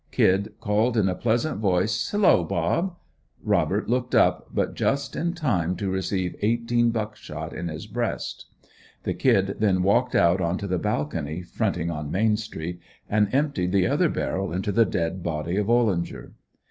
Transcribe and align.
"Kid" 0.09 0.53
called 0.59 0.97
in 0.97 1.07
a 1.07 1.13
pleasant 1.13 1.59
voice: 1.59 2.09
"Hello, 2.09 2.43
Bob!" 2.43 2.95
Robert 3.43 3.87
looked 3.87 4.15
up, 4.15 4.47
but 4.51 4.73
just 4.73 5.15
in 5.15 5.33
time 5.35 5.75
to 5.75 5.91
receive 5.91 6.35
eighteen 6.41 6.89
buck 6.89 7.15
shot 7.15 7.53
in 7.53 7.67
his 7.67 7.85
breast. 7.85 8.47
The 9.03 9.13
"Kid" 9.13 9.57
then 9.59 9.83
walked 9.83 10.15
out 10.15 10.41
onto 10.41 10.65
the 10.65 10.79
balcony, 10.79 11.43
fronting 11.43 11.91
on 11.91 12.09
Main 12.09 12.35
street, 12.35 12.79
and 13.07 13.29
emptied 13.31 13.71
the 13.73 13.85
other 13.85 14.09
barrel 14.09 14.51
into 14.51 14.71
the 14.71 14.85
dead 14.85 15.21
body 15.21 15.55
of 15.55 15.69
Ollinger. 15.69 16.31